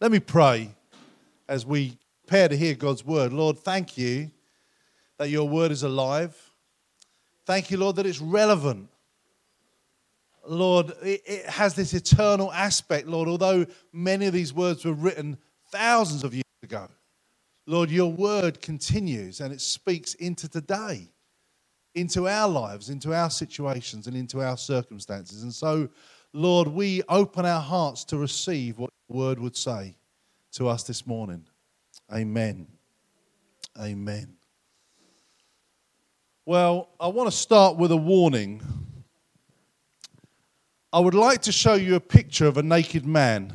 [0.00, 0.70] Let me pray
[1.48, 3.32] as we prepare to hear God's word.
[3.32, 4.30] Lord, thank you
[5.18, 6.36] that your word is alive.
[7.46, 8.88] Thank you, Lord, that it's relevant.
[10.46, 15.36] Lord, it, it has this eternal aspect, Lord, although many of these words were written
[15.72, 16.86] thousands of years ago.
[17.66, 21.08] Lord, your word continues and it speaks into today,
[21.96, 25.42] into our lives, into our situations, and into our circumstances.
[25.42, 25.88] And so,
[26.32, 29.96] Lord, we open our hearts to receive what word would say
[30.52, 31.44] to us this morning.
[32.12, 32.66] Amen.
[33.80, 34.34] Amen.
[36.44, 38.62] Well, I want to start with a warning.
[40.92, 43.52] I would like to show you a picture of a naked man.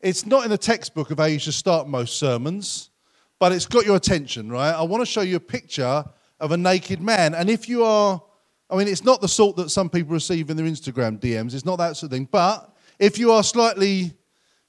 [0.00, 2.90] It's not in the textbook of how you should start most sermons,
[3.38, 4.72] but it's got your attention, right?
[4.72, 6.04] I want to show you a picture
[6.40, 7.34] of a naked man.
[7.34, 8.22] And if you are
[8.70, 11.54] I mean, it's not the sort that some people receive in their Instagram DMs.
[11.54, 12.28] It's not that sort of thing.
[12.30, 14.12] But if you are slightly,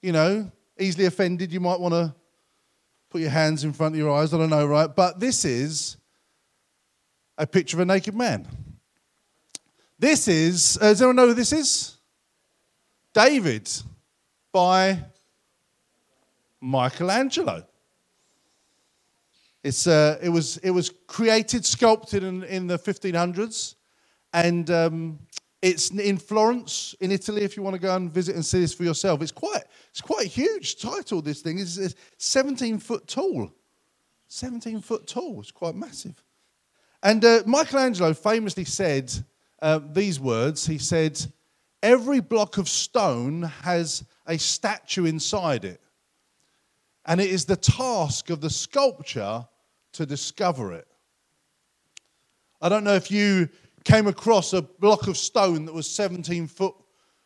[0.02, 2.14] you know, easily offended, you might want to
[3.10, 4.34] put your hands in front of your eyes.
[4.34, 4.94] I don't know, right?
[4.94, 5.98] But this is
[7.38, 8.48] a picture of a naked man.
[9.98, 11.98] This is, uh, does anyone know who this is?
[13.14, 13.70] David
[14.52, 15.00] by
[16.62, 17.66] Michelangelo.
[19.64, 23.76] It's, uh, it, was, it was created, sculpted in, in the 1500s
[24.32, 25.20] and um,
[25.62, 27.44] it's in Florence, in Italy.
[27.44, 30.02] If you want to go and visit and see this for yourself, it's quite it's
[30.02, 31.22] quite a huge title.
[31.22, 33.52] This thing is 17 foot tall.
[34.28, 35.40] 17 foot tall.
[35.42, 36.24] It's quite massive.
[37.04, 39.12] And uh, Michelangelo famously said
[39.62, 40.66] uh, these words.
[40.66, 41.20] He said,
[41.84, 45.82] "Every block of stone has a statue inside it,
[47.06, 49.46] and it is the task of the sculpture
[49.94, 50.88] to discover it."
[52.62, 53.50] I don't know if you
[53.84, 56.76] came across a block of stone that was 17 foot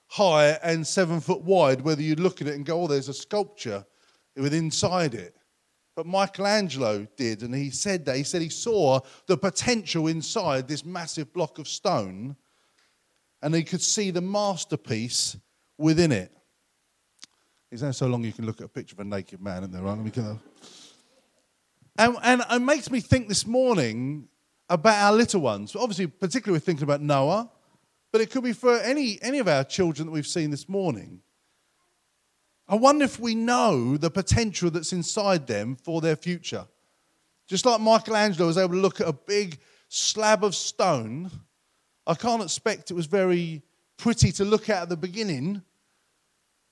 [0.07, 3.13] high and seven foot wide, whether you'd look at it and go, oh, there's a
[3.13, 3.85] sculpture
[4.35, 5.35] with inside it.
[5.95, 8.15] But Michelangelo did, and he said that.
[8.15, 12.35] He said he saw the potential inside this massive block of stone,
[13.41, 15.37] and he could see the masterpiece
[15.77, 16.31] within it.
[17.71, 19.71] It's only so long you can look at a picture of a naked man, isn't
[19.71, 19.81] there?
[19.81, 20.37] Right?
[21.97, 24.27] And, and it makes me think this morning
[24.73, 25.75] about our little ones.
[25.75, 27.49] Obviously, particularly we're thinking about Noah,
[28.11, 31.21] but it could be for any, any of our children that we've seen this morning.
[32.67, 36.65] I wonder if we know the potential that's inside them for their future.
[37.47, 41.29] Just like Michelangelo was able to look at a big slab of stone,
[42.07, 43.61] I can't expect it was very
[43.97, 45.61] pretty to look at at the beginning,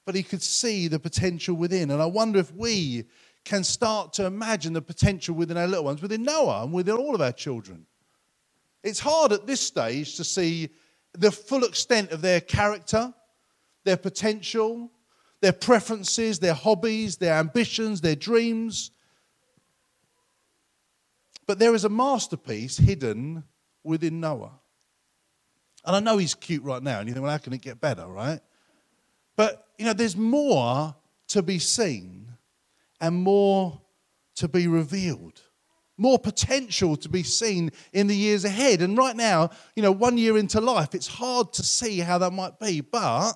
[0.08, 1.92] but he could see the potential within.
[1.92, 3.06] And I wonder if we
[3.46, 7.14] can start to imagine the potential within our little ones, within Noah and within all
[7.14, 7.86] of our children.
[8.84, 10.70] It's hard at this stage to see
[11.14, 13.14] the full extent of their character,
[13.84, 14.92] their potential,
[15.42, 18.92] their preferences, their hobbies, their ambitions, their dreams.
[21.48, 23.44] But there is a masterpiece hidden
[23.84, 24.60] within Noah.
[25.86, 27.82] And I know he's cute right now, and you think, well, how can it get
[27.82, 28.40] better, right?
[29.36, 30.96] But, you know, there's more
[31.30, 32.28] to be seen
[33.00, 33.82] and more
[34.36, 35.42] to be revealed.
[36.02, 38.82] More potential to be seen in the years ahead.
[38.82, 42.34] And right now, you know, one year into life, it's hard to see how that
[42.34, 43.34] might be, but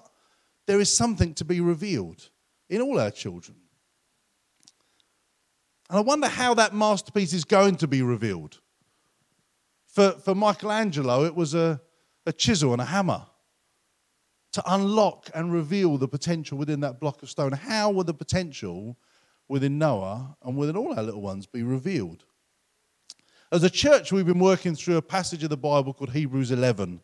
[0.66, 2.30] there is something to be revealed
[2.68, 3.56] in all our children.
[5.92, 8.60] And I wonder how that masterpiece is going to be revealed.
[9.86, 11.80] For, for Michelangelo, it was a,
[12.26, 13.28] a chisel and a hammer
[14.54, 17.52] to unlock and reveal the potential within that block of stone.
[17.52, 18.98] How will the potential
[19.48, 22.26] within Noah and within all our little ones be revealed.
[23.52, 27.00] As a church, we've been working through a passage of the Bible called Hebrews 11.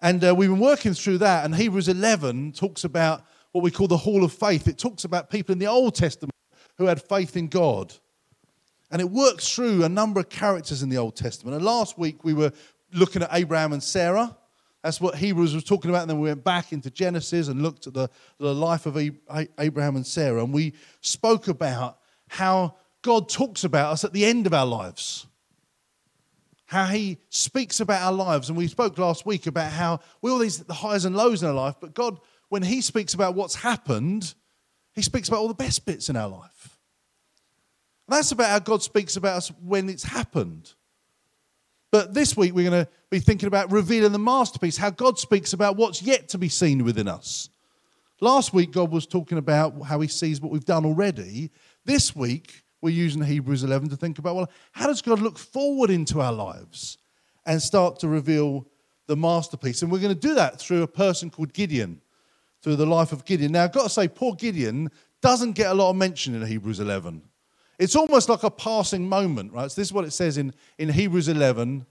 [0.00, 3.86] And uh, we've been working through that, and Hebrews 11 talks about what we call
[3.86, 4.66] the hall of faith.
[4.66, 6.34] It talks about people in the Old Testament
[6.78, 7.94] who had faith in God.
[8.90, 11.56] And it works through a number of characters in the Old Testament.
[11.56, 12.50] And last week we were
[12.92, 14.36] looking at Abraham and Sarah.
[14.82, 16.02] That's what Hebrews was talking about.
[16.02, 19.94] And then we went back into Genesis and looked at the, the life of Abraham
[19.94, 20.42] and Sarah.
[20.42, 25.26] And we spoke about how God talks about us at the end of our lives.
[26.64, 28.48] How he speaks about our lives.
[28.48, 31.48] And we spoke last week about how we all these the highs and lows in
[31.48, 32.18] our life, but God,
[32.48, 34.34] when he speaks about what's happened,
[34.94, 36.78] he speaks about all the best bits in our life.
[38.08, 40.72] And that's about how God speaks about us when it's happened.
[41.90, 45.52] But this week we're going to be thinking about revealing the masterpiece, how God speaks
[45.52, 47.50] about what's yet to be seen within us.
[48.20, 51.50] Last week, God was talking about how he sees what we've done already.
[51.84, 55.90] This week, we're using Hebrews 11 to think about, well, how does God look forward
[55.90, 56.98] into our lives
[57.46, 58.66] and start to reveal
[59.06, 59.82] the masterpiece?
[59.82, 62.00] And we're going to do that through a person called Gideon.
[62.64, 63.52] through the life of Gideon.
[63.52, 64.90] Now, I've got to say, poor Gideon
[65.20, 67.22] doesn't get a lot of mention in Hebrews 11.
[67.78, 69.70] It's almost like a passing moment, right?
[69.70, 71.84] So this is what it says in, in Hebrews 11,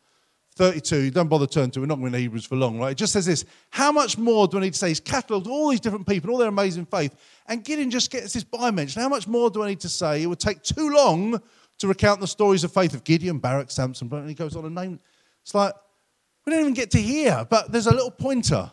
[0.54, 1.12] 32.
[1.12, 1.80] Don't bother turning to.
[1.80, 2.92] We're not going to Hebrews for long, right?
[2.92, 3.46] It just says this.
[3.70, 4.90] How much more do I need to say?
[4.90, 7.16] He's catalogued all these different people, all their amazing faith.
[7.48, 9.02] And Gideon just gets this by mention.
[9.02, 10.24] How much more do I need to say?
[10.24, 11.42] It would take too long
[11.80, 14.76] to recount the stories of faith of Gideon, Barak, Samson, and he goes on and
[14.76, 15.00] name.
[15.42, 15.74] It's like,
[16.46, 18.72] we don't even get to hear, but there's a little pointer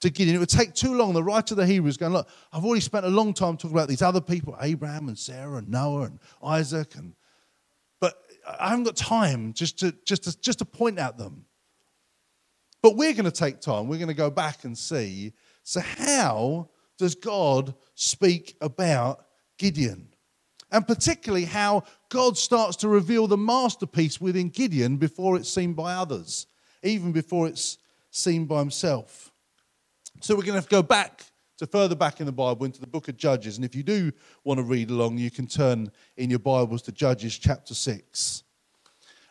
[0.00, 0.36] to Gideon.
[0.36, 1.14] It would take too long.
[1.14, 3.88] The writer of the Hebrews going, look, I've already spent a long time talking about
[3.88, 7.14] these other people, Abraham and Sarah and Noah and Isaac, and
[8.46, 11.46] I haven't got time just to just to, just to point at them.
[12.82, 13.88] But we're going to take time.
[13.88, 15.32] We're going to go back and see.
[15.62, 16.68] So how
[16.98, 19.24] does God speak about
[19.58, 20.08] Gideon?
[20.70, 25.94] And particularly how God starts to reveal the masterpiece within Gideon before it's seen by
[25.94, 26.46] others,
[26.82, 27.78] even before it's
[28.10, 29.32] seen by himself.
[30.20, 31.24] So we're going to have to go back
[31.58, 33.56] to further back in the Bible into the book of Judges.
[33.56, 34.12] And if you do
[34.42, 38.42] want to read along, you can turn in your Bibles to Judges chapter 6.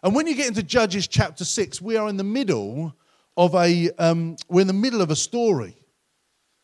[0.04, 2.96] And when you get into Judges chapter 6, we are in the middle
[3.36, 5.76] of a, um, we're in the middle of a story.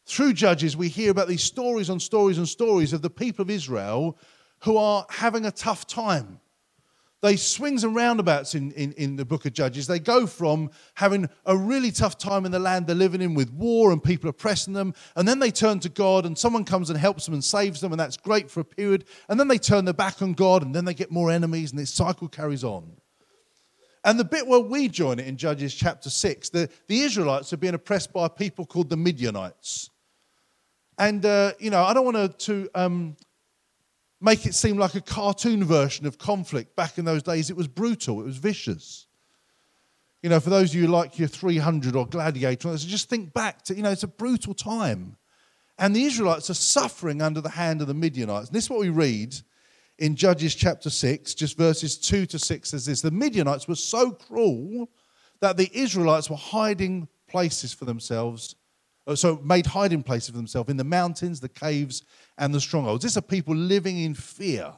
[0.05, 3.49] Through Judges, we hear about these stories on stories and stories of the people of
[3.49, 4.17] Israel
[4.59, 6.39] who are having a tough time.
[7.21, 9.87] They swings and roundabouts in, in, in the book of Judges.
[9.87, 13.51] They go from having a really tough time in the land they're living in with
[13.51, 16.97] war and people oppressing them, and then they turn to God and someone comes and
[16.97, 19.03] helps them and saves them, and that's great for a period.
[19.27, 21.79] And then they turn their back on God, and then they get more enemies, and
[21.79, 22.89] this cycle carries on.
[24.05, 27.57] And the bit where we join it in Judges chapter 6, the, the Israelites are
[27.57, 29.89] being oppressed by a people called the Midianites.
[30.97, 33.17] And, uh, you know, I don't want to, um,
[34.21, 36.75] make it seem like a cartoon version of conflict.
[36.75, 39.07] Back in those days, it was brutal, it was vicious.
[40.21, 43.75] You know, for those of you like your 300 or Gladiator, just think back to,
[43.75, 45.15] you know, it's a brutal time.
[45.77, 48.49] And the Israelites are suffering under the hand of the Midianites.
[48.49, 49.33] And this is what we read
[49.97, 54.11] in Judges chapter 6, just verses 2 to 6 says this The Midianites were so
[54.11, 54.89] cruel
[55.39, 58.55] that the Israelites were hiding places for themselves
[59.09, 62.03] Uh, so made hiding places for themselves in the mountains, the caves,
[62.37, 63.03] and the strongholds.
[63.03, 64.71] These are people living in fear.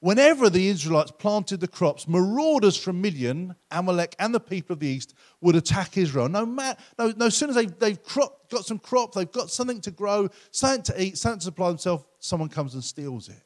[0.00, 4.88] Whenever the Israelites planted the crops, marauders from Midian, Amalek, and the people of the
[4.88, 6.28] east would attack Israel.
[6.28, 9.90] No, matter, no, no sooner they've, they've crop, got some crop, they've got something to
[9.90, 13.42] grow, something to eat, something to supply themselves, someone comes and steals it.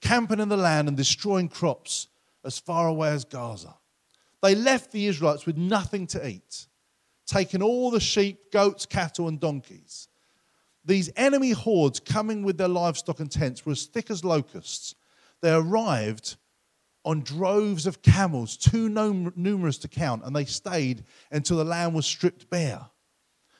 [0.00, 2.06] Camping in the land and destroying crops
[2.44, 3.74] as far away as Gaza.
[4.40, 6.68] They left the Israelites with nothing to eat
[7.30, 10.08] taken all the sheep, goats, cattle, and donkeys.
[10.84, 14.94] These enemy hordes coming with their livestock and tents were as thick as locusts.
[15.40, 16.36] They arrived
[17.04, 22.04] on droves of camels, too numerous to count, and they stayed until the land was
[22.04, 22.86] stripped bare.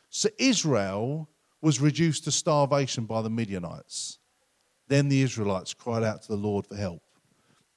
[0.08, 1.30] So Israel
[1.62, 4.18] was reduced to starvation by the Midianites.
[4.88, 7.02] Then the Israelites cried out to the Lord for help.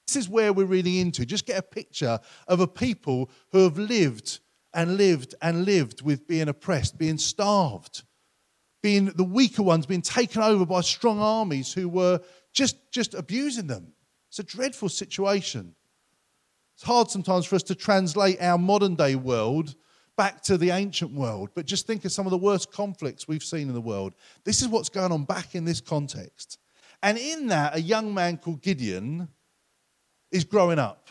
[0.08, 1.26] This is where we're reading into.
[1.26, 4.40] Just get a picture of a people who have lived
[4.74, 8.04] and lived and lived with being oppressed, being starved,
[8.82, 12.20] being the weaker ones being taken over by strong armies who were
[12.54, 13.94] just, just abusing them.
[14.30, 15.76] It's a dreadful situation.
[16.76, 19.76] It's hard sometimes for us to translate our modern day world
[20.16, 23.44] back to the ancient world, but just think of some of the worst conflicts we've
[23.44, 24.14] seen in the world.
[24.44, 26.60] This is what's going on back in this context.
[27.02, 29.28] And in that, a young man called Gideon
[30.32, 31.03] is growing up.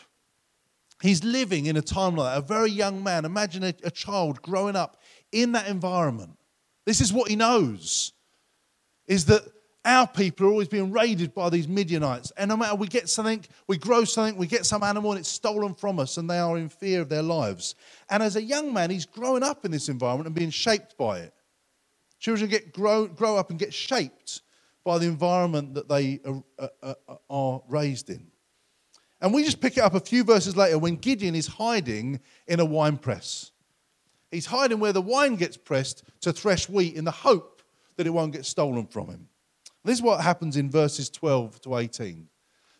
[1.03, 3.25] He's living in a time like that, a very young man.
[3.25, 5.01] Imagine a, a child growing up
[5.33, 6.37] in that environment.
[6.85, 8.13] This is what he knows
[9.05, 9.41] is that
[9.83, 12.31] our people are always being raided by these Midianites.
[12.37, 15.27] And no matter we get something, we grow something, we get some animal and it's
[15.27, 17.75] stolen from us, and they are in fear of their lives.
[18.09, 21.19] And as a young man, he's growing up in this environment and being shaped by
[21.19, 21.33] it.
[22.19, 24.41] Children get grow, grow up and get shaped
[24.85, 28.31] by the environment that they are, are, are raised in.
[29.23, 32.59] And we just pick it up a few verses later when Gideon is hiding in
[32.59, 33.51] a wine press.
[34.31, 37.61] He's hiding where the wine gets pressed to thresh wheat in the hope
[37.95, 39.29] that it won't get stolen from him.
[39.85, 42.27] This is what happens in verses 12 to 18.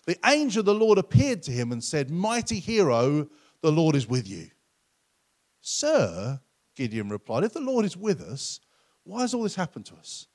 [0.05, 3.29] The angel of the Lord appeared to him and said, Mighty hero,
[3.61, 4.49] the Lord is with you.
[5.61, 6.41] Sir,
[6.75, 8.59] Gideon replied, if the Lord is with us,
[9.05, 10.27] why has all this happened to us?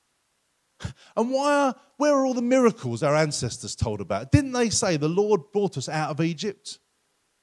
[1.17, 4.31] And why are, where are all the miracles our ancestors told about?
[4.31, 6.79] Didn't they say the Lord brought us out of Egypt?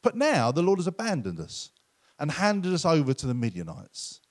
[0.02, 1.72] But now the Lord has abandoned us
[2.20, 4.22] and handed us over to the Midianites.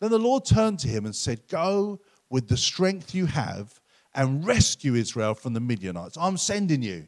[0.00, 3.80] Then the Lord turned to him and said, Go with the strength you have
[4.14, 6.18] and rescue Israel from the Midianites.
[6.18, 7.06] I'm sending you.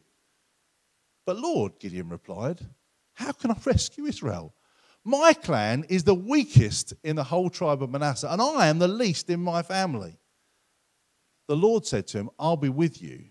[1.26, 2.66] But Lord, Gideon replied,
[3.14, 4.54] How can I rescue Israel?
[5.04, 8.88] My clan is the weakest in the whole tribe of Manasseh, and I am the
[8.88, 10.18] least in my family.
[11.48, 13.24] The Lord said to him, I'll be with you.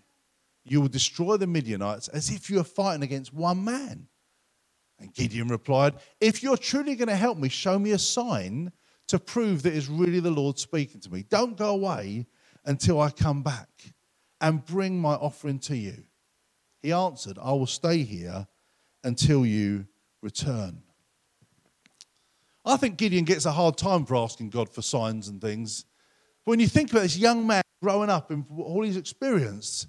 [0.64, 4.08] You will destroy the Midianites as if you are fighting against one man.
[4.98, 8.72] And Gideon replied, If you're truly going to help me, show me a sign
[9.06, 11.24] to prove that it's really the Lord speaking to me.
[11.28, 12.26] Don't go away
[12.64, 13.68] until I come back
[14.40, 16.02] and bring my offering to you.
[16.82, 18.46] He answered, I will stay here
[19.04, 19.86] until you
[20.22, 20.82] return.
[22.64, 25.84] I think Gideon gets a hard time for asking God for signs and things.
[26.44, 29.88] But when you think about this young man growing up and all he's experienced,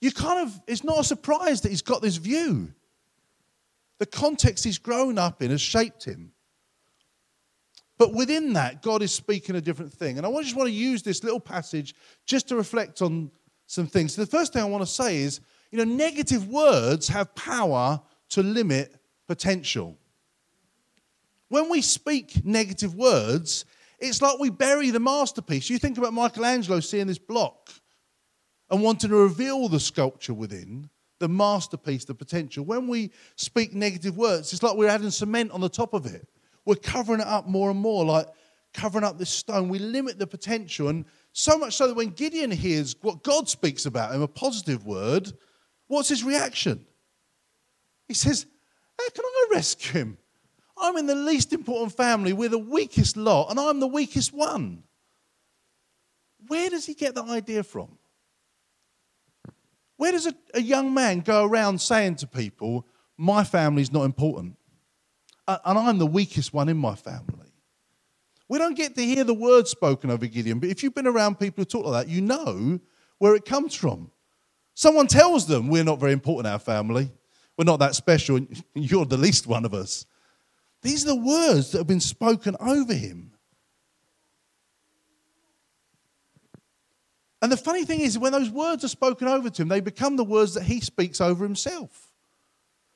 [0.00, 2.72] you kind of, it's not a surprise that he's got this view.
[3.98, 6.32] The context he's grown up in has shaped him.
[7.98, 10.18] But within that, God is speaking a different thing.
[10.18, 11.94] And I just want to use this little passage
[12.26, 13.30] just to reflect on
[13.66, 14.14] some things.
[14.14, 18.00] So the first thing I want to say is, you know, negative words have power
[18.30, 18.94] to limit
[19.26, 19.96] potential.
[21.48, 23.64] When we speak negative words,
[23.98, 25.70] it's like we bury the masterpiece.
[25.70, 27.70] You think about Michelangelo seeing this block
[28.70, 32.64] and wanting to reveal the sculpture within, the masterpiece, the potential.
[32.64, 36.28] When we speak negative words, it's like we're adding cement on the top of it.
[36.64, 38.26] We're covering it up more and more, like
[38.74, 39.68] covering up this stone.
[39.68, 40.88] We limit the potential.
[40.88, 44.84] And so much so that when Gideon hears what God speaks about him, a positive
[44.84, 45.32] word,
[45.86, 46.84] what's his reaction?
[48.08, 48.46] He says,
[48.98, 50.18] How can I rescue him?
[50.78, 52.32] I'm in the least important family.
[52.32, 54.82] We're the weakest lot, and I'm the weakest one.
[56.48, 57.98] Where does he get that idea from?
[59.96, 64.56] Where does a, a young man go around saying to people, My family's not important,
[65.48, 67.32] and I'm the weakest one in my family?
[68.48, 71.40] We don't get to hear the words spoken over Gideon, but if you've been around
[71.40, 72.78] people who talk like that, you know
[73.18, 74.10] where it comes from.
[74.74, 77.10] Someone tells them, We're not very important, our family.
[77.56, 80.04] We're not that special, and you're the least one of us.
[80.82, 83.32] These are the words that have been spoken over him.
[87.42, 90.16] And the funny thing is, when those words are spoken over to him, they become
[90.16, 92.12] the words that he speaks over himself.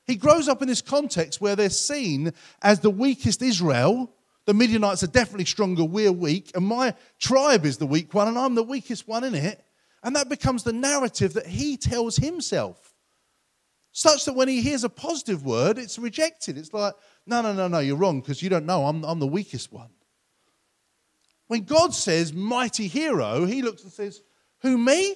[0.05, 4.11] He grows up in this context where they're seen as the weakest Israel.
[4.45, 8.37] The Midianites are definitely stronger, we're weak, and my tribe is the weak one, and
[8.37, 9.63] I'm the weakest one in it.
[10.03, 12.90] And that becomes the narrative that he tells himself.
[13.91, 16.57] Such that when he hears a positive word, it's rejected.
[16.57, 16.93] It's like,
[17.25, 18.85] no, no, no, no, you're wrong because you don't know.
[18.85, 19.89] I'm, I'm the weakest one.
[21.47, 24.21] When God says mighty hero, he looks and says,
[24.61, 25.15] Who, me?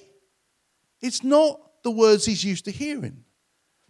[1.00, 3.24] It's not the words he's used to hearing.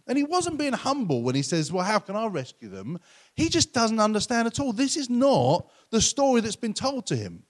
[0.07, 2.99] And he wasn't being humble when he says, Well, how can I rescue them?
[3.35, 4.71] He just doesn't understand at all.
[4.71, 7.43] This is not the story that's been told to him.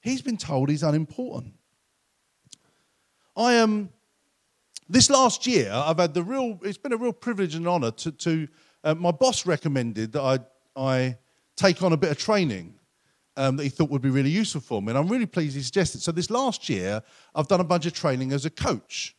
[0.00, 1.54] He's been told he's unimportant.
[3.36, 3.70] I am.
[3.70, 3.90] Um,
[4.92, 8.12] this last year, I've had the real, it's been a real privilege and honor to,
[8.12, 8.48] to
[8.84, 10.38] uh, my boss recommended that I,
[10.76, 11.16] I
[11.56, 12.74] take on a bit of training
[13.38, 14.90] um, that he thought would be really useful for me.
[14.90, 16.02] And I'm really pleased he suggested.
[16.02, 17.02] So this last year,
[17.34, 19.16] I've done a bunch of training as a coach.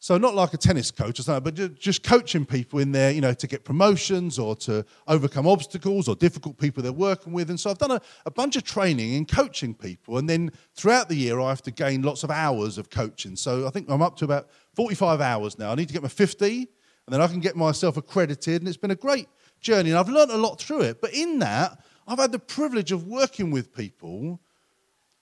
[0.00, 3.20] So not like a tennis coach or something, but just coaching people in there, you
[3.20, 7.50] know, to get promotions or to overcome obstacles or difficult people they're working with.
[7.50, 10.18] And so I've done a, a bunch of training in coaching people.
[10.18, 13.34] And then throughout the year, I have to gain lots of hours of coaching.
[13.34, 15.72] So I think I'm up to about 45 hours now.
[15.72, 16.68] I need to get my 50
[17.08, 18.60] and then I can get myself accredited.
[18.60, 19.28] And it's been a great
[19.60, 19.90] journey.
[19.90, 21.00] And I've learned a lot through it.
[21.00, 24.40] But in that, I've had the privilege of working with people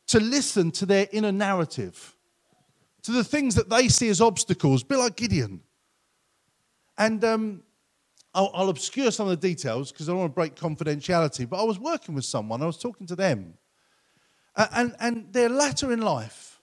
[0.08, 2.15] to listen to their inner narrative,
[3.06, 5.60] to the things that they see as obstacles, be like Gideon.
[6.98, 7.62] And um,
[8.34, 11.48] I'll, I'll, obscure some of the details because I don't want to break confidentiality.
[11.48, 13.54] But I was working with someone, I was talking to them,
[14.56, 16.60] and, and, they're latter in life.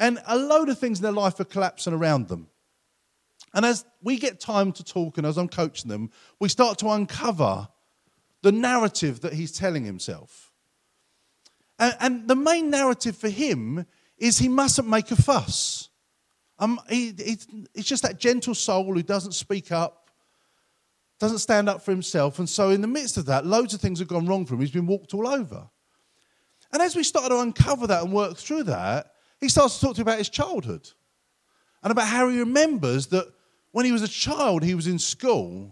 [0.00, 2.48] And a load of things in their life are collapsing around them.
[3.54, 6.88] And as we get time to talk and as I'm coaching them, we start to
[6.88, 7.68] uncover
[8.40, 10.50] the narrative that he's telling himself.
[11.78, 13.86] And, and the main narrative for him
[14.22, 15.88] is he mustn't make a fuss.
[16.60, 17.38] Um, he, he,
[17.74, 20.10] he's just that gentle soul who doesn't speak up,
[21.18, 22.38] doesn't stand up for himself.
[22.38, 24.60] And so, in the midst of that, loads of things have gone wrong for him.
[24.60, 25.68] He's been walked all over.
[26.72, 29.96] And as we started to uncover that and work through that, he starts to talk
[29.96, 30.88] to you about his childhood
[31.82, 33.26] and about how he remembers that
[33.72, 35.68] when he was a child, he was in school.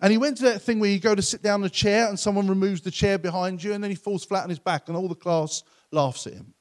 [0.00, 2.08] And he went to that thing where you go to sit down in a chair
[2.08, 4.88] and someone removes the chair behind you and then he falls flat on his back
[4.88, 6.54] and all the class laughs at him.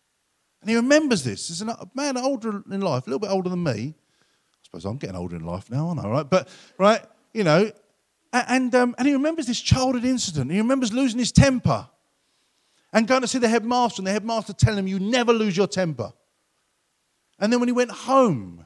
[0.62, 1.48] And he remembers this.
[1.48, 3.96] He's a man older in life, a little bit older than me.
[3.96, 6.08] I suppose I'm getting older in life now, aren't I?
[6.08, 6.30] Right?
[6.30, 7.02] But, right,
[7.34, 7.72] you know,
[8.32, 10.52] and, um, and he remembers this childhood incident.
[10.52, 11.88] He remembers losing his temper
[12.94, 15.68] and going to see the headmaster and the headmaster telling him, You never lose your
[15.68, 16.14] temper.
[17.40, 18.66] And then when he went home,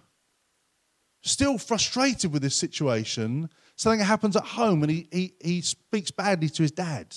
[1.22, 3.50] still frustrated with this situation.
[3.76, 7.08] Something happens at home and he, he, he speaks badly to his dad.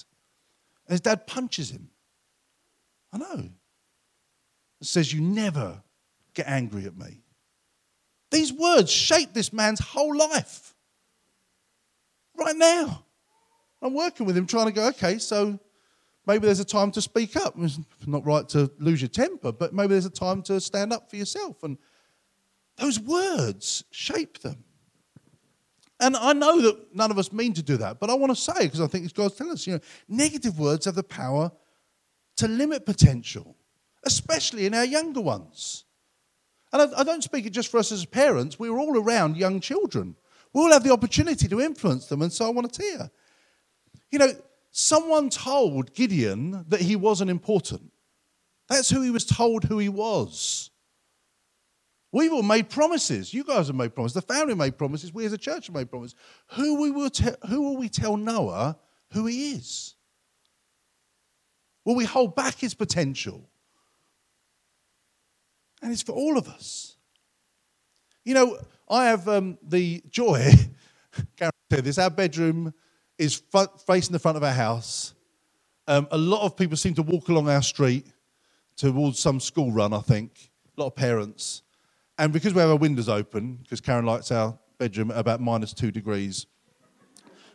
[0.86, 1.90] And his dad punches him.
[3.12, 3.50] I know.
[4.80, 5.82] Says, You never
[6.34, 7.22] get angry at me.
[8.30, 10.74] These words shape this man's whole life.
[12.36, 13.04] Right now.
[13.80, 15.58] I'm working with him trying to go, okay, so
[16.26, 17.54] maybe there's a time to speak up.
[17.58, 21.08] It's not right to lose your temper, but maybe there's a time to stand up
[21.08, 21.62] for yourself.
[21.62, 21.78] And
[22.76, 24.64] those words shape them.
[26.00, 28.40] And I know that none of us mean to do that, but I want to
[28.40, 31.50] say, because I think it's God's telling us, you know, negative words have the power
[32.36, 33.56] to limit potential,
[34.08, 35.84] especially in our younger ones.
[36.72, 40.16] And I, don't speak it just for us as parents, we're all around young children.
[40.52, 43.10] We all have the opportunity to influence them, and so I want to tell you.
[44.10, 44.32] You know,
[44.70, 47.90] someone told Gideon that he wasn't important.
[48.68, 50.70] That's who he was told who he was.
[52.10, 53.34] We've all made promises.
[53.34, 54.14] You guys have made promises.
[54.14, 55.12] The family made promises.
[55.12, 56.18] We as a church have made promises.
[56.52, 58.78] Who, we will te- who will we tell Noah
[59.12, 59.94] who he is?
[61.84, 63.48] Will we hold back his potential?
[65.82, 66.96] And it's for all of us.
[68.24, 68.58] You know,
[68.88, 70.50] I have um, the joy,
[71.38, 72.74] said this, our bedroom
[73.18, 73.42] is
[73.86, 75.14] facing the front of our house.
[75.86, 78.06] Um, a lot of people seem to walk along our street
[78.76, 80.50] towards some school run, I think.
[80.76, 81.62] A lot of parents.
[82.18, 85.72] And because we have our windows open, because Karen likes our bedroom at about minus
[85.72, 86.46] two degrees,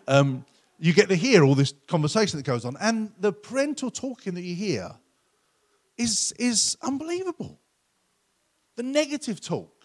[0.08, 0.46] um,
[0.80, 2.76] you get to hear all this conversation that goes on.
[2.80, 4.92] And the parental talking that you hear
[5.98, 7.60] is, is unbelievable.
[8.76, 9.84] The negative talk,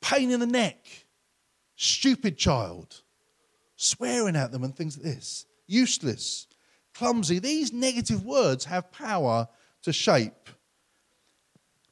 [0.00, 0.86] pain in the neck,
[1.76, 3.02] stupid child,
[3.76, 6.46] swearing at them and things like this, useless,
[6.94, 7.38] clumsy.
[7.38, 9.48] These negative words have power
[9.82, 10.48] to shape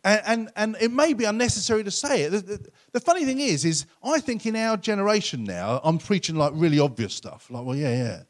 [0.03, 2.31] and, and, and, it may be unnecessary to say it.
[2.31, 6.37] The, the, the, funny thing is, is I think in our generation now, I'm preaching
[6.37, 7.51] like really obvious stuff.
[7.51, 8.23] Like, well, yeah, yeah.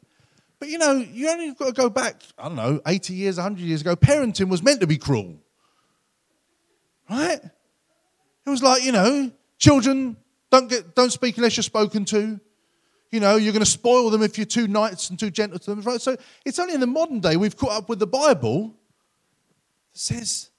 [0.59, 3.61] But you know, you only got to go back, I don't know, 80 years, 100
[3.61, 3.95] years ago.
[3.95, 5.37] Parenting was meant to be cruel.
[7.11, 7.41] Right?
[8.45, 10.15] It was like, you know, children
[10.49, 12.39] don't, get, don't speak unless you're spoken to.
[13.11, 15.75] You know, you're going to spoil them if you're too nice and too gentle to
[15.75, 15.81] them.
[15.81, 15.99] Right?
[15.99, 18.73] So it's only in the modern day we've caught up with the Bible
[19.91, 20.51] that says,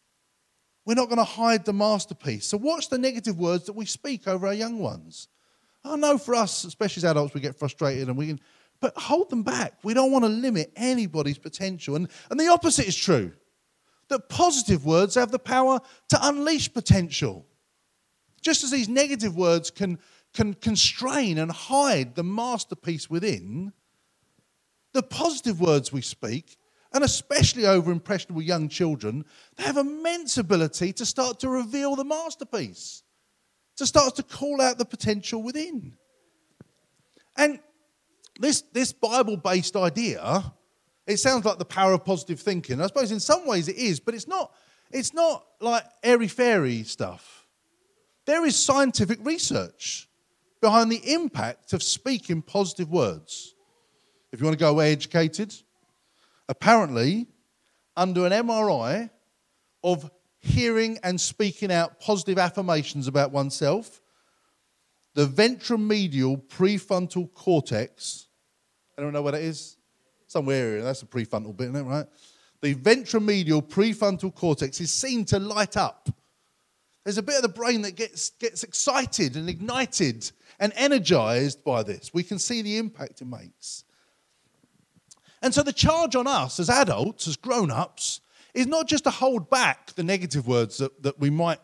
[0.84, 2.46] we're not going to hide the masterpiece.
[2.46, 5.28] So, watch the negative words that we speak over our young ones.
[5.84, 8.40] I know for us, especially as adults, we get frustrated and we can,
[8.80, 9.74] but hold them back.
[9.84, 11.94] We don't want to limit anybody's potential.
[11.94, 13.32] And, and the opposite is true
[14.08, 17.46] that positive words have the power to unleash potential.
[18.40, 19.98] Just as these negative words can,
[20.34, 23.72] can constrain and hide the masterpiece within,
[24.92, 26.56] the positive words we speak
[26.92, 29.24] and especially over impressionable young children,
[29.56, 33.02] they have immense ability to start to reveal the masterpiece,
[33.76, 35.94] to start to call out the potential within.
[37.36, 37.60] And
[38.40, 40.52] this, this Bible based idea,
[41.06, 42.80] it sounds like the power of positive thinking.
[42.80, 44.52] I suppose in some ways it is, but it's not,
[44.90, 47.46] it's not like airy fairy stuff.
[48.24, 50.08] There is scientific research
[50.60, 53.54] behind the impact of speaking positive words.
[54.30, 55.54] If you want to go away educated,
[56.48, 57.26] apparently,
[57.96, 59.10] under an MRI
[59.82, 64.00] of hearing and speaking out positive affirmations about oneself,
[65.14, 68.28] the ventromedial prefrontal cortex,
[68.96, 69.76] anyone know what that is?
[70.32, 72.06] Somewhere area, that's a prefrontal bit, isn't it, right?
[72.62, 76.08] The ventromedial prefrontal cortex is seen to light up.
[77.04, 81.82] There's a bit of the brain that gets, gets excited and ignited and energized by
[81.82, 82.14] this.
[82.14, 83.84] We can see the impact it makes.
[85.42, 88.22] And so the charge on us as adults, as grown ups,
[88.54, 91.60] is not just to hold back the negative words that, that we might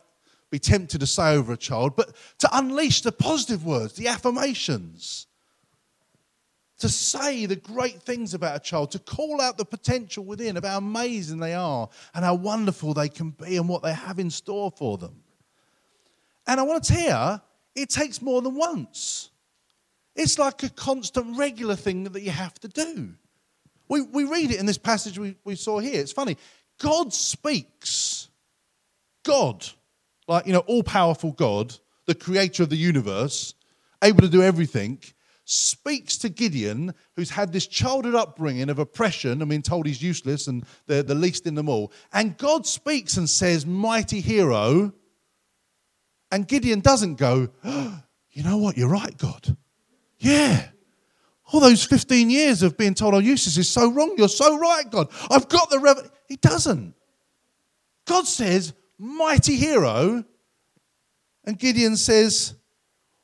[0.51, 5.27] be tempted to say over a child, but to unleash the positive words, the affirmations,
[6.79, 10.65] to say the great things about a child, to call out the potential within of
[10.65, 14.31] how amazing they are and how wonderful they can be and what they have in
[14.31, 15.23] store for them.
[16.47, 17.33] And I want to tell
[17.75, 19.31] you, it takes more than once.
[20.15, 23.15] It's like a constant, regular thing that you have to do.
[23.89, 26.01] We, we read it in this passage we, we saw here.
[26.01, 26.37] It's funny.
[26.79, 28.29] God speaks.
[29.25, 29.67] God,
[30.27, 31.75] like, you know, all powerful God,
[32.07, 33.55] the creator of the universe,
[34.03, 34.99] able to do everything,
[35.51, 40.47] speaks to Gideon, who's had this childhood upbringing of oppression and being told he's useless
[40.47, 41.91] and the, the least in them all.
[42.13, 44.93] And God speaks and says, Mighty hero.
[46.31, 47.99] And Gideon doesn't go, oh,
[48.31, 48.77] You know what?
[48.77, 49.57] You're right, God.
[50.19, 50.69] Yeah.
[51.51, 54.17] All those 15 years of being told, oh, useless is so wrong.
[54.19, 55.09] You're so right, God.
[55.31, 56.13] I've got the revelation.
[56.29, 56.95] He doesn't.
[58.07, 60.25] God says, mighty hero.
[61.45, 62.55] And Gideon says,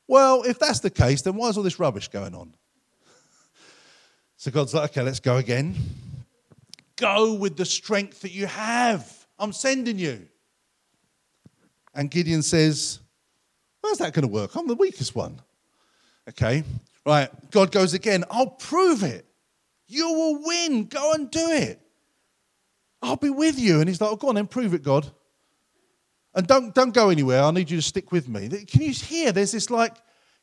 [0.06, 2.54] Well, if that's the case, then why is all this rubbish going on?
[4.36, 5.74] So God's like, Okay, let's go again.
[6.96, 9.26] Go with the strength that you have.
[9.38, 10.28] I'm sending you.
[11.94, 13.00] And Gideon says,
[13.82, 14.54] How's that going to work?
[14.54, 15.40] I'm the weakest one.
[16.28, 16.64] Okay,
[17.04, 17.28] right.
[17.50, 19.26] God goes again, I'll prove it.
[19.86, 20.84] You will win.
[20.86, 21.80] Go and do it.
[23.02, 23.80] I'll be with you.
[23.80, 25.10] And he's like, oh, go on then, prove it, God.
[26.34, 27.42] And don't, don't go anywhere.
[27.42, 28.48] I need you to stick with me.
[28.48, 29.30] Can you hear?
[29.30, 29.94] There's this like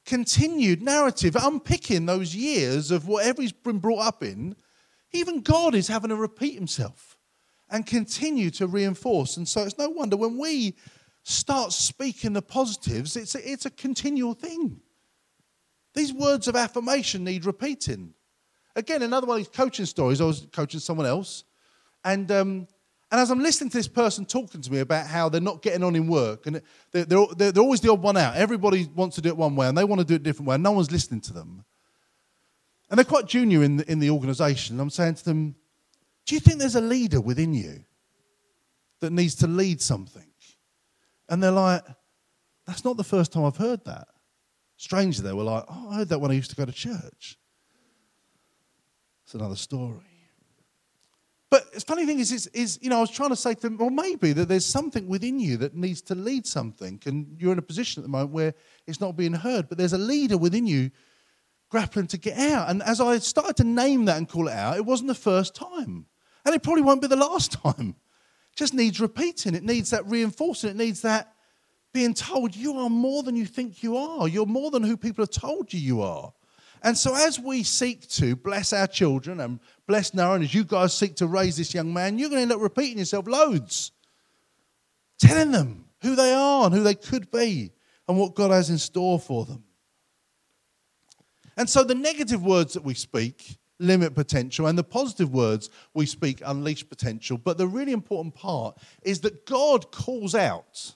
[0.06, 4.56] continued narrative, unpicking those years of whatever he's been brought up in.
[5.12, 7.17] Even God is having to repeat himself
[7.69, 9.38] and continue to reinforce.
[9.38, 10.75] And so it's no wonder when we
[11.23, 14.82] start speaking the positives, it's a, it's a continual thing.
[15.93, 18.13] These words of affirmation need repeating.
[18.75, 20.21] Again, another one of these coaching stories.
[20.21, 21.43] I was coaching someone else,
[22.06, 22.67] and um,
[23.12, 25.84] and as I'm listening to this person talking to me about how they're not getting
[25.84, 28.38] on in work, and they're, they're, they're always the odd one out.
[28.38, 30.47] Everybody wants to do it one way, and they want to do it a different
[30.47, 31.65] way, and no one's listening to them.
[32.89, 34.80] And they're quite junior in the, in the organisation.
[34.80, 35.56] I'm saying to them,
[36.26, 37.84] Do you think there's a leader within you
[39.02, 40.28] that needs to lead something?
[41.28, 41.84] And they're like,
[42.65, 44.08] That's not the first time I've heard that.
[44.78, 47.38] Strangely, they were like, Oh, I heard that when I used to go to church.
[49.26, 50.11] It's another story.
[51.51, 53.61] But the funny thing is, is, is, you know, I was trying to say to
[53.61, 57.51] them, well, maybe that there's something within you that needs to lead something, and you're
[57.51, 58.53] in a position at the moment where
[58.87, 60.91] it's not being heard, but there's a leader within you
[61.69, 62.69] grappling to get out.
[62.69, 65.53] And as I started to name that and call it out, it wasn't the first
[65.53, 66.05] time.
[66.45, 67.95] And it probably won't be the last time.
[68.53, 69.53] It just needs repeating.
[69.53, 70.69] It needs that reinforcing.
[70.69, 71.33] It needs that
[71.93, 74.25] being told you are more than you think you are.
[74.27, 76.31] You're more than who people have told you you are.
[76.84, 80.98] And so, as we seek to bless our children and bless Naren, as you guys
[80.98, 83.91] seek to raise this young man, you're going to end up repeating yourself loads,
[85.20, 87.72] telling them who they are and who they could be
[88.08, 89.63] and what God has in store for them.
[91.56, 96.06] And so, the negative words that we speak limit potential, and the positive words we
[96.06, 97.38] speak unleash potential.
[97.38, 100.96] But the really important part is that God calls out,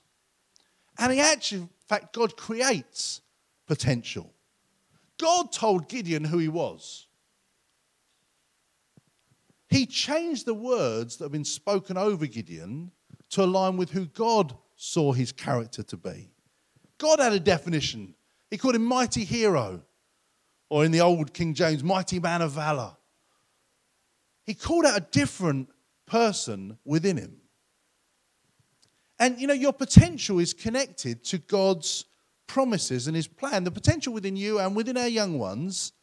[0.97, 3.21] and He actually, in fact, God creates
[3.67, 4.34] potential.
[5.19, 7.07] God told Gideon who he was.
[9.69, 12.91] He changed the words that have been spoken over Gideon
[13.31, 16.29] to align with who God saw his character to be.
[16.97, 18.15] God had a definition.
[18.49, 19.81] He called him mighty hero,
[20.69, 22.95] or in the old King James, mighty man of valor.
[24.45, 25.69] He called out a different
[26.05, 27.37] person within him.
[29.19, 32.05] And you know, your potential is connected to God's
[32.47, 35.93] promises and his plan, the potential within you and within our young ones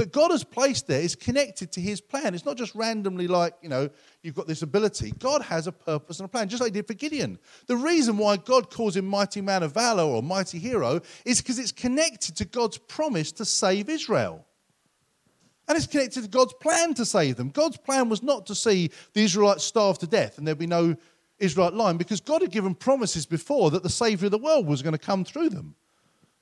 [0.00, 2.34] that God has placed there is connected to his plan.
[2.34, 3.90] It's not just randomly like, you know,
[4.22, 5.12] you've got this ability.
[5.18, 7.38] God has a purpose and a plan, just like he did for Gideon.
[7.66, 11.58] The reason why God calls him mighty man of valor or mighty hero is because
[11.58, 14.46] it's connected to God's promise to save Israel.
[15.68, 17.50] And it's connected to God's plan to save them.
[17.50, 20.96] God's plan was not to see the Israelites starve to death and there'd be no
[21.38, 24.80] Israelite line because God had given promises before that the Savior of the world was
[24.80, 25.74] going to come through them.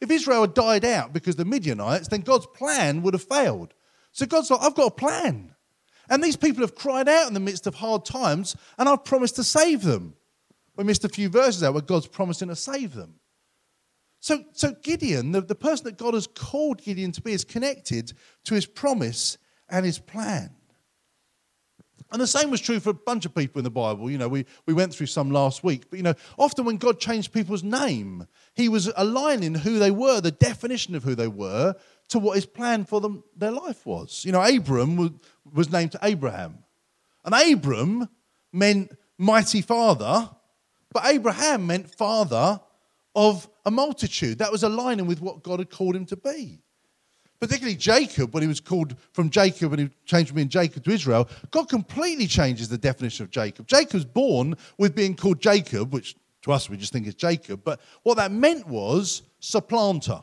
[0.00, 3.74] If Israel had died out because the Midianites, then God's plan would have failed.
[4.12, 5.54] So God's like, I've got a plan.
[6.10, 9.36] And these people have cried out in the midst of hard times, and I've promised
[9.36, 10.14] to save them.
[10.76, 13.14] We missed a few verses out where God's promising to save them.
[14.20, 18.12] So, so Gideon, the, the person that God has called Gideon to be, is connected
[18.44, 20.50] to his promise and his plan.
[22.10, 24.10] And the same was true for a bunch of people in the Bible.
[24.10, 25.90] You know, we, we went through some last week.
[25.90, 30.20] But, you know, often when God changed people's name, he was aligning who they were,
[30.20, 31.74] the definition of who they were,
[32.08, 34.24] to what his plan for them, their life was.
[34.24, 35.10] You know, Abram was,
[35.52, 36.64] was named Abraham.
[37.26, 38.08] And Abram
[38.52, 40.30] meant mighty father,
[40.92, 42.58] but Abraham meant father
[43.14, 44.38] of a multitude.
[44.38, 46.62] That was aligning with what God had called him to be
[47.40, 50.90] particularly Jacob, when he was called from Jacob and he changed from being Jacob to
[50.90, 53.66] Israel, God completely changes the definition of Jacob.
[53.66, 57.80] Jacob's born with being called Jacob, which to us we just think is Jacob, but
[58.02, 60.20] what that meant was supplanter.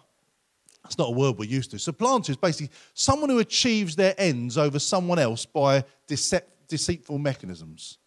[0.83, 1.79] That's not a word we're used to.
[1.79, 7.97] Supplanter is basically someone who achieves their ends over someone else by deceitful mechanisms.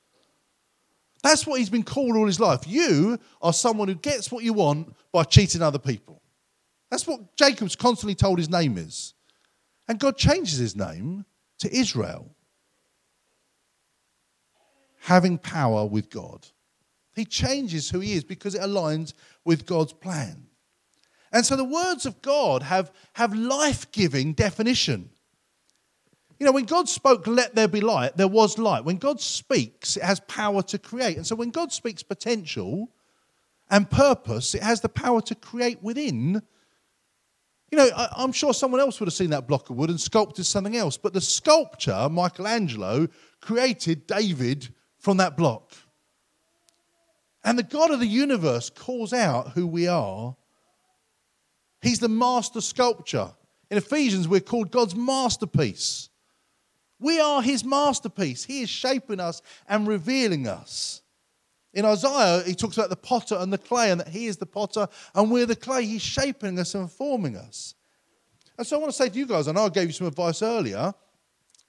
[1.22, 2.60] That's what he's been called all his life.
[2.68, 6.22] You are someone who gets what you want by cheating other people.
[6.90, 9.14] That's what Jacob's constantly told his name is.
[9.86, 11.24] And God changes his name
[11.58, 12.34] to Israel,
[15.00, 16.46] having power with God.
[17.14, 19.12] He changes who he is because it aligns
[19.44, 20.46] with God's plan.
[21.32, 25.10] And so the words of God have, have life giving definition.
[26.38, 28.84] You know, when God spoke, let there be light, there was light.
[28.84, 31.16] When God speaks, it has power to create.
[31.16, 32.88] And so when God speaks potential,
[33.70, 36.42] and purpose, it has the power to create within.
[37.70, 40.00] You know, I, am sure someone else would have seen that block of wood and
[40.00, 43.08] sculpted something else, but the sculpture, Michelangelo,
[43.40, 45.72] created David from that block.
[47.44, 50.36] And the God of the universe calls out who we are.
[51.82, 53.30] He's the master sculpture.
[53.70, 56.08] In Ephesians, we're called God's masterpiece.
[56.98, 58.44] We are his masterpiece.
[58.44, 61.02] He is shaping us and revealing us.
[61.74, 64.46] In Isaiah, he talks about the potter and the clay, and that he is the
[64.46, 65.84] potter and we're the clay.
[65.84, 67.74] He's shaping us and forming us.
[68.56, 70.06] And so I want to say to you guys, I know I gave you some
[70.06, 70.92] advice earlier.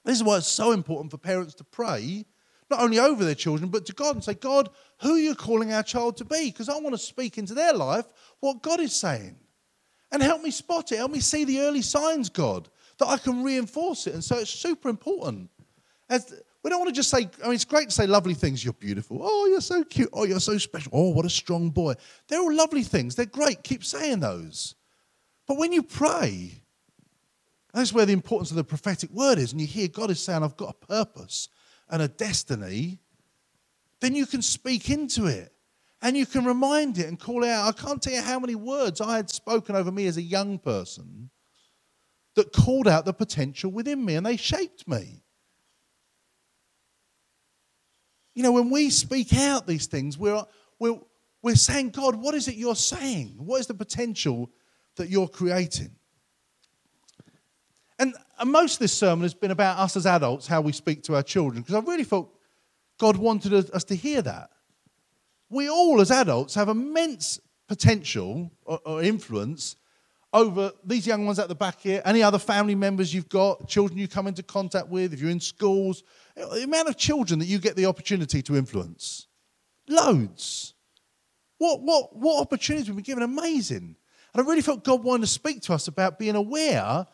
[0.04, 2.24] This is why it's so important for parents to pray,
[2.70, 5.72] not only over their children, but to God and say, God, who are you calling
[5.72, 6.50] our child to be?
[6.50, 8.06] Because I want to speak into their life
[8.40, 9.36] what God is saying.
[10.10, 10.96] And help me spot it.
[10.96, 14.14] Help me see the early signs, God, that I can reinforce it.
[14.14, 15.50] And so it's super important.
[16.08, 18.62] As we don't want to just say, I mean, it's great to say lovely things.
[18.62, 19.20] You're beautiful.
[19.22, 20.10] Oh, you're so cute.
[20.12, 20.92] Oh, you're so special.
[20.94, 21.94] Oh, what a strong boy.
[22.28, 23.14] They're all lovely things.
[23.14, 23.62] They're great.
[23.62, 24.74] Keep saying those.
[25.46, 26.62] But when you pray,
[27.72, 30.42] that's where the importance of the prophetic word is, and you hear God is saying,
[30.42, 31.48] I've got a purpose
[31.88, 32.98] and a destiny,
[34.00, 35.52] then you can speak into it
[36.02, 37.68] and you can remind it and call it out.
[37.68, 40.58] I can't tell you how many words I had spoken over me as a young
[40.58, 41.30] person
[42.34, 45.22] that called out the potential within me and they shaped me.
[48.34, 50.44] You know, when we speak out these things, we're,
[50.78, 50.98] we're,
[51.42, 53.34] we're saying, God, what is it you're saying?
[53.38, 54.50] What is the potential
[54.96, 55.90] that you're creating?
[57.98, 61.02] And, and most of this sermon has been about us as adults, how we speak
[61.04, 62.32] to our children, because I really felt
[62.98, 64.50] God wanted us to hear that.
[65.50, 69.76] We all, as adults, have immense potential or, or influence
[70.32, 73.98] over these young ones at the back here, any other family members you've got, children
[73.98, 76.04] you come into contact with, if you're in schools,
[76.36, 79.26] the amount of children that you get the opportunity to influence.
[79.88, 80.74] Loads.
[81.58, 83.22] What, what, what opportunities we've been given?
[83.24, 83.96] Amazing.
[84.32, 87.06] And I really felt God wanted to speak to us about being aware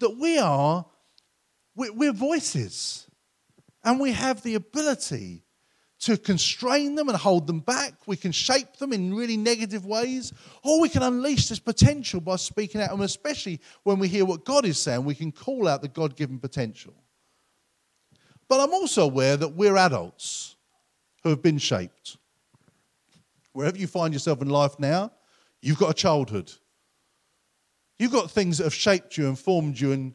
[0.00, 0.84] that we are,
[1.76, 3.08] we're voices.
[3.84, 5.43] And we have the ability
[6.04, 7.94] to constrain them and hold them back.
[8.06, 12.36] We can shape them in really negative ways, or we can unleash this potential by
[12.36, 12.92] speaking out.
[12.92, 16.14] And especially when we hear what God is saying, we can call out the God
[16.14, 16.92] given potential.
[18.48, 20.56] But I'm also aware that we're adults
[21.22, 22.18] who have been shaped.
[23.52, 25.10] Wherever you find yourself in life now,
[25.62, 26.52] you've got a childhood.
[27.98, 30.14] You've got things that have shaped you and formed you and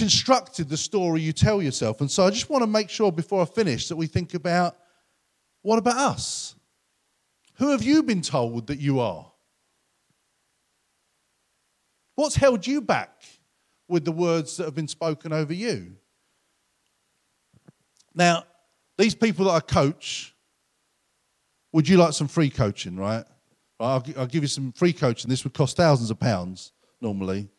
[0.00, 2.00] constructed the story you tell yourself.
[2.00, 4.78] And so I just want to make sure before I finish that we think about
[5.60, 6.54] what about us?
[7.56, 9.30] Who have you been told that you are?
[12.14, 13.10] What's held you back
[13.88, 15.96] with the words that have been spoken over you?
[18.14, 18.44] Now,
[18.96, 20.34] these people that I coach,
[21.74, 23.24] would you like some free coaching, right?
[23.78, 25.28] I'll, I'll give you some free coaching.
[25.28, 27.50] This would cost thousands of pounds normally.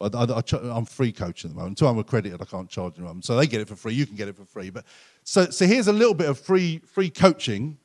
[0.00, 0.42] I,
[0.76, 1.72] am free coaching at the moment.
[1.72, 3.22] Until I'm accredited, I can't charge them.
[3.22, 3.92] So they get it for free.
[3.92, 4.70] You can get it for free.
[4.70, 4.86] But
[5.24, 7.76] so, so here's a little bit of free free coaching.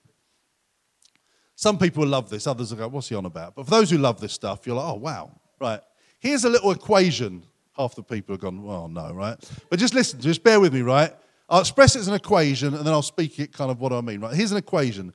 [1.56, 2.47] Some people love this.
[2.47, 4.75] Others will go, "What's he on about?" But for those who love this stuff, you're
[4.75, 5.82] like, "Oh wow!" Right?
[6.19, 7.43] Here's a little equation.
[7.75, 9.38] Half the people have gone, "Well, no," right?
[9.69, 10.21] But just listen.
[10.21, 11.13] Just bear with me, right?
[11.49, 14.01] I'll express it as an equation, and then I'll speak it kind of what I
[14.01, 14.21] mean.
[14.21, 14.34] Right?
[14.34, 15.13] Here's an equation: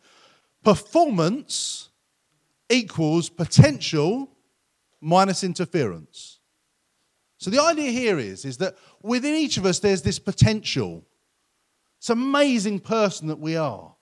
[0.62, 1.88] performance
[2.68, 4.28] equals potential
[5.00, 6.39] minus interference.
[7.40, 11.06] So the idea here is, is that within each of us, there's this potential.
[11.98, 13.96] It's amazing person that we are.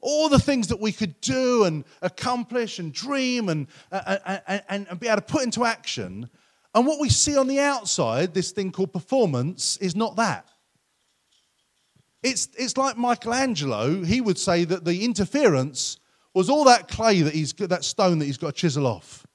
[0.00, 5.00] All the things that we could do and accomplish and dream and, and, and, and
[5.00, 6.30] be able to put into action.
[6.76, 10.48] And what we see on the outside, this thing called performance, is not that.
[12.22, 15.98] It's, it's like Michelangelo, he would say that the interference
[16.34, 19.26] was all that clay that he's that stone that he's got to chisel off.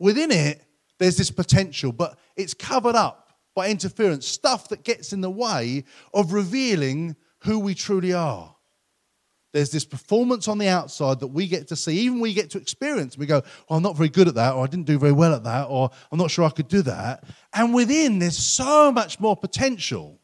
[0.00, 0.64] Within it,
[0.98, 5.84] there's this potential, but it's covered up by interference, stuff that gets in the way
[6.14, 8.54] of revealing who we truly are.
[9.52, 12.58] There's this performance on the outside that we get to see, even we get to
[12.58, 13.16] experience.
[13.16, 15.34] We go, well, I'm not very good at that, or I didn't do very well
[15.34, 17.24] at that, or I'm not sure I could do that.
[17.54, 20.20] And within, there's so much more potential.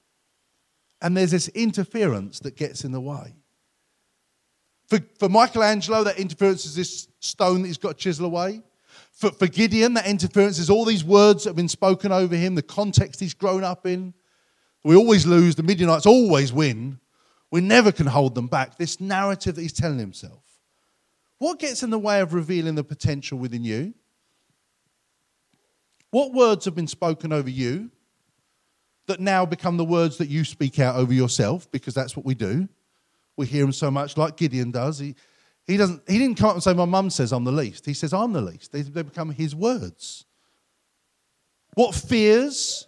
[1.00, 3.34] And there's this interference that gets in the way.
[4.88, 8.62] For, for Michelangelo, that interference is this stone that he's got to chisel away.
[9.14, 12.56] For, for Gideon, that interference is all these words that have been spoken over him,
[12.56, 14.12] the context he's grown up in.
[14.82, 16.98] We always lose, the Midianites always win.
[17.50, 18.76] We never can hold them back.
[18.76, 20.42] This narrative that he's telling himself.
[21.38, 23.94] What gets in the way of revealing the potential within you?
[26.10, 27.90] What words have been spoken over you
[29.06, 31.70] that now become the words that you speak out over yourself?
[31.70, 32.68] Because that's what we do.
[33.36, 34.98] We hear them so much, like Gideon does.
[34.98, 35.14] He,
[35.66, 37.86] He, doesn't, he didn't come up and say, My mum says I'm the least.
[37.86, 38.72] He says, I'm the least.
[38.72, 40.26] They, they become his words.
[41.74, 42.86] What fears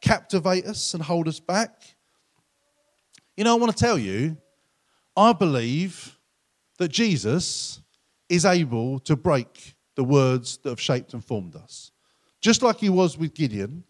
[0.00, 1.82] captivate us and hold us back?
[3.36, 4.36] You know, I want to tell you,
[5.16, 6.16] I believe
[6.78, 7.80] that Jesus
[8.28, 11.90] is able to break the words that have shaped and formed us.
[12.40, 13.84] Just like he was with Gideon,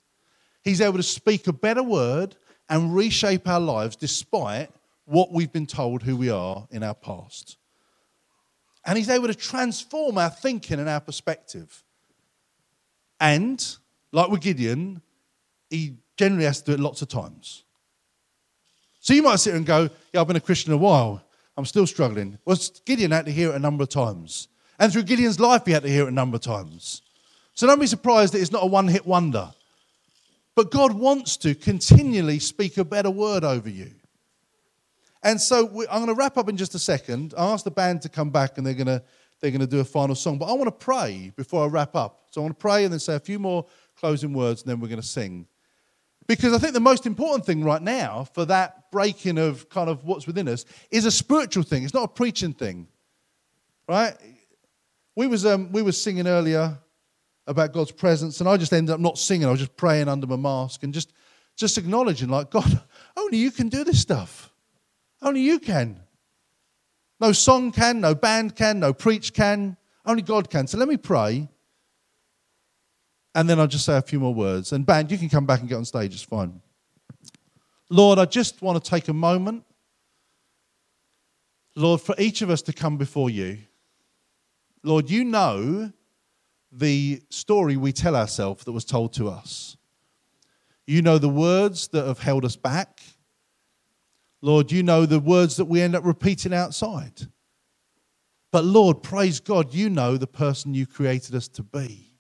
[0.63, 2.37] he's able to speak a better word
[2.69, 4.71] and reshape our lives despite
[5.05, 7.59] what we've been told who we are in our past.
[8.87, 11.85] And he's able to transform our thinking and our perspective.
[13.21, 13.65] And,
[14.13, 15.03] like with Gideon,
[15.69, 17.65] he generally has to do it lots of times.
[19.01, 21.23] So you might sit and go, Yeah, I've been a Christian a while.
[21.57, 22.39] I'm still struggling.
[22.45, 24.49] Well, Gideon had to hear it a number of times.
[24.79, 27.03] And through Gideon's life, he had to hear it a number of times.
[27.55, 29.51] So don't be surprised that it's not a one hit wonder.
[30.55, 33.91] But God wants to continually speak a better word over you.
[35.27, 37.35] And so we, I'm going to wrap up in just a second.
[37.37, 39.03] I asked the band to come back and they're going to,
[39.41, 40.39] they're going to do a final song.
[40.39, 42.29] But I want to pray before I wrap up.
[42.31, 43.67] So I want to pray and then say a few more
[43.99, 45.49] closing words and then we're going to sing.
[46.29, 50.05] Because I think the most important thing right now for that breaking of kind of
[50.05, 51.83] what's within us is a spiritual thing.
[51.83, 52.87] It's not a preaching thing,
[53.89, 54.15] right?
[55.17, 56.79] We was um, we was singing earlier
[57.49, 59.49] about God's presence, and I just ended up not singing.
[59.49, 61.13] I was just praying under my mask and just
[61.57, 62.81] just acknowledging, like God,
[63.17, 64.53] only you can do this stuff.
[65.23, 66.01] Only you can.
[67.21, 69.77] No song can, no band can, no preach can.
[70.05, 70.67] Only God can.
[70.67, 71.49] So let me pray
[73.37, 74.73] and then I'll just say a few more words.
[74.73, 76.63] And band, you can come back and get on stage, it's fine.
[77.91, 79.63] Lord, I just want to take a moment,
[81.77, 83.59] Lord, for each of us to come before you.
[84.83, 85.93] Lord, you know
[86.73, 89.77] the story we tell ourselves that was told to us.
[90.87, 92.96] You know the words that have held us back.
[94.47, 97.27] Lord, you know the words that we end up repeating outside.
[98.53, 102.13] But Lord, praise God, you know the person you created us to be.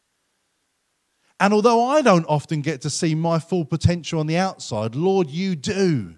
[1.38, 5.30] And although I don't often get to see my full potential on the outside, Lord,
[5.30, 6.16] you do.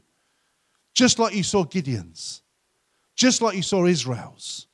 [0.94, 2.40] Just like you saw Gideon's,
[3.14, 4.66] just like you saw Israel's,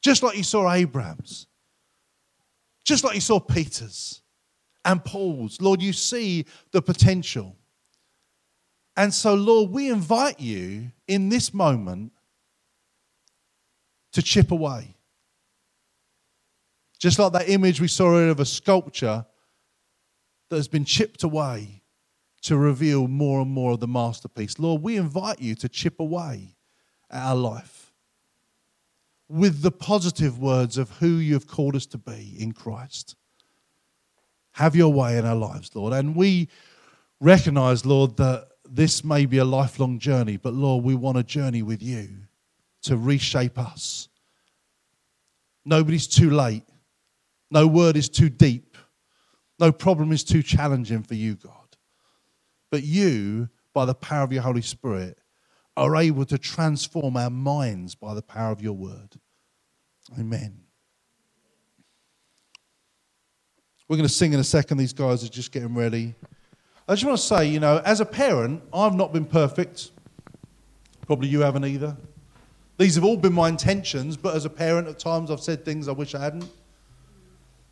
[0.00, 1.46] just like you saw Abraham's,
[2.84, 4.22] just like you saw Peter's
[4.84, 5.60] and Paul's.
[5.60, 7.54] Lord, you see the potential.
[8.98, 12.10] And so, Lord, we invite you in this moment
[14.10, 14.96] to chip away.
[16.98, 19.24] Just like that image we saw of a sculpture
[20.48, 21.84] that has been chipped away
[22.42, 24.58] to reveal more and more of the masterpiece.
[24.58, 26.56] Lord, we invite you to chip away
[27.08, 27.92] at our life
[29.28, 33.14] with the positive words of who you've called us to be in Christ.
[34.54, 35.92] Have your way in our lives, Lord.
[35.92, 36.48] And we
[37.20, 41.62] recognize, Lord, that this may be a lifelong journey, but Lord, we want a journey
[41.62, 42.08] with you
[42.82, 44.08] to reshape us.
[45.64, 46.64] Nobody's too late.
[47.50, 48.76] No word is too deep.
[49.58, 51.52] No problem is too challenging for you, God.
[52.70, 55.18] But you, by the power of your Holy Spirit,
[55.76, 59.16] are able to transform our minds by the power of your word.
[60.18, 60.60] Amen.
[63.88, 64.76] We're going to sing in a second.
[64.76, 66.14] These guys are just getting ready.
[66.88, 69.90] I just want to say, you know, as a parent, I've not been perfect.
[71.06, 71.94] Probably you haven't either.
[72.78, 75.86] These have all been my intentions, but as a parent, at times I've said things
[75.86, 76.48] I wish I hadn't.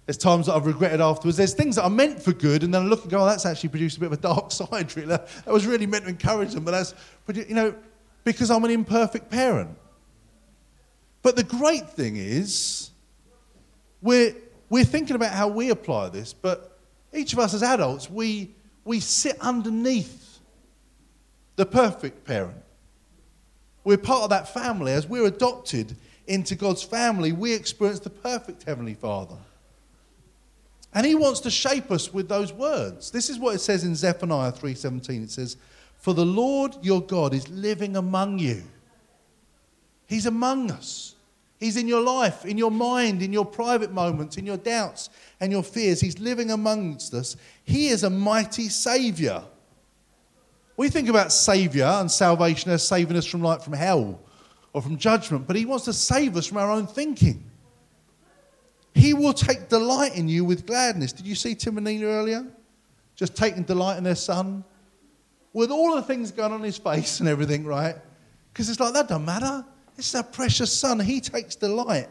[0.04, 1.38] There's times that I've regretted afterwards.
[1.38, 3.46] There's things that are meant for good, and then I look and go, oh, that's
[3.46, 5.08] actually produced a bit of a dark side, really.
[5.08, 6.94] That was really meant to encourage them, but that's,
[7.32, 7.74] you know,
[8.22, 9.70] because I'm an imperfect parent.
[11.22, 12.90] But the great thing is,
[14.02, 14.34] we're,
[14.68, 16.78] we're thinking about how we apply this, but
[17.14, 18.54] each of us as adults, we,
[18.86, 20.38] we sit underneath
[21.56, 22.62] the perfect parent.
[23.84, 24.92] We're part of that family.
[24.92, 25.96] As we're adopted
[26.26, 29.36] into God's family, we experience the perfect Heavenly Father.
[30.94, 33.10] And he wants to shape us with those words.
[33.10, 35.22] This is what it says in Zephaniah 3:17.
[35.22, 35.56] It says,
[35.98, 38.62] "For the Lord your God is living among you.
[40.06, 41.15] He's among us.
[41.58, 45.08] He's in your life, in your mind, in your private moments, in your doubts
[45.40, 46.00] and your fears.
[46.00, 47.36] He's living amongst us.
[47.64, 49.42] He is a mighty savior."
[50.76, 54.20] We think about savior and salvation as saving us from light from hell
[54.74, 57.42] or from judgment, but he wants to save us from our own thinking.
[58.94, 61.12] He will take delight in you with gladness.
[61.12, 62.46] Did you see Tim and Nina earlier?
[63.14, 64.64] Just taking delight in their son?
[65.54, 67.96] With all the things going on in his face and everything, right?
[68.52, 69.64] Because it's like, that doesn't matter.
[69.98, 71.00] It's our precious son.
[71.00, 72.08] He takes delight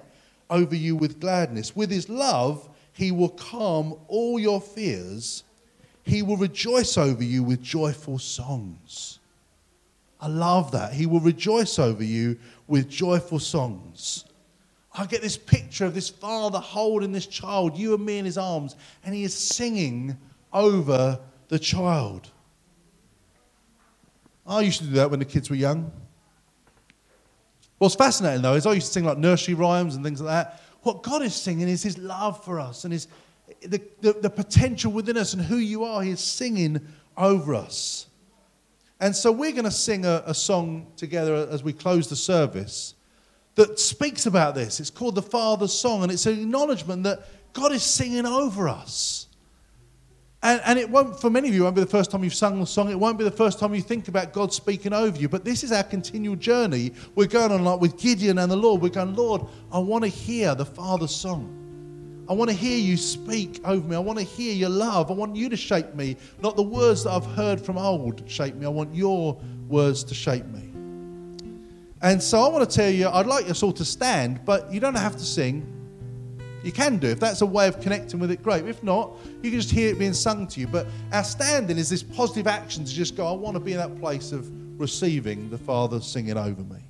[0.49, 1.75] over you with gladness.
[1.75, 5.43] With his love, he will calm all your fears.
[6.03, 9.19] He will rejoice over you with joyful songs.
[10.21, 10.93] I love that.
[10.93, 14.25] He will rejoice over you with joyful songs.
[14.97, 18.37] I get this picture of this father holding this child, you and me in his
[18.37, 20.17] arms, and he is singing
[20.53, 21.19] over
[21.49, 22.31] the child.
[24.47, 25.91] I used to do that when the kids were young.
[27.77, 30.61] What's fascinating though is I used to sing like nursery rhymes and things like that.
[30.83, 33.07] What God is singing is His love for us and His
[33.61, 36.01] the, the, the potential within us and who you are.
[36.01, 36.81] He is singing
[37.17, 38.07] over us.
[38.99, 42.95] And so we're going to sing a, a song together as we close the service
[43.55, 44.79] that speaks about this.
[44.79, 49.24] It's called the Father's Song, and it's an acknowledgement that God is singing over us.
[50.45, 52.59] And, and it won't, for many of you, won't be the first time you've sung
[52.59, 52.91] the song.
[52.91, 55.27] It won't be the first time you think about God speaking over you.
[55.27, 56.93] But this is our continual journey.
[57.15, 58.79] We're going on like with Gideon and the Lord.
[58.79, 59.41] We're going, Lord,
[59.71, 61.49] I want to hear the Father's song.
[62.29, 63.95] I want to hear you speak over me.
[63.95, 65.09] I want to hear your love.
[65.09, 68.53] I want you to shape me, not the words that I've heard from old shape
[68.53, 68.67] me.
[68.67, 70.71] I want your words to shape me.
[72.03, 74.79] And so I want to tell you, I'd like us all to stand, but you
[74.79, 75.74] don't have to sing.
[76.65, 77.07] You can do.
[77.09, 78.65] If that's a way of connecting with it, great.
[78.65, 79.11] If not,
[79.43, 80.65] you can just hear it being sung to you.
[80.65, 83.77] But our standing is this positive action to just go, I want to be in
[83.77, 84.49] that place of
[84.79, 86.84] receiving the Father singing over me.